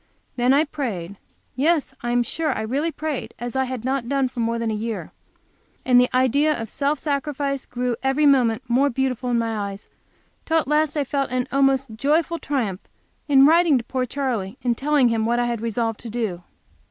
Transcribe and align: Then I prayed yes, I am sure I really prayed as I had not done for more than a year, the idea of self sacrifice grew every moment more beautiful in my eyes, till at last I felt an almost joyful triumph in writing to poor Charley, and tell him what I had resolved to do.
Then 0.35 0.51
I 0.51 0.63
prayed 0.63 1.17
yes, 1.55 1.93
I 2.01 2.09
am 2.09 2.23
sure 2.23 2.51
I 2.57 2.61
really 2.61 2.91
prayed 2.91 3.35
as 3.37 3.55
I 3.55 3.65
had 3.65 3.85
not 3.85 4.09
done 4.09 4.29
for 4.29 4.39
more 4.39 4.57
than 4.57 4.71
a 4.71 4.73
year, 4.73 5.11
the 5.85 6.09
idea 6.11 6.59
of 6.59 6.71
self 6.71 6.97
sacrifice 6.97 7.67
grew 7.67 7.95
every 8.01 8.25
moment 8.25 8.63
more 8.67 8.89
beautiful 8.89 9.29
in 9.29 9.37
my 9.37 9.69
eyes, 9.69 9.89
till 10.43 10.57
at 10.57 10.67
last 10.67 10.97
I 10.97 11.03
felt 11.03 11.29
an 11.29 11.47
almost 11.51 11.91
joyful 11.97 12.39
triumph 12.39 12.81
in 13.27 13.45
writing 13.45 13.77
to 13.77 13.83
poor 13.83 14.05
Charley, 14.07 14.57
and 14.63 14.75
tell 14.75 14.95
him 14.95 15.23
what 15.23 15.37
I 15.37 15.45
had 15.45 15.61
resolved 15.61 15.99
to 15.99 16.09
do. 16.09 16.41